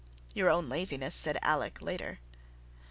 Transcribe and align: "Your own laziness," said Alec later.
"Your 0.33 0.49
own 0.49 0.67
laziness," 0.67 1.13
said 1.13 1.37
Alec 1.43 1.77
later. 1.83 2.21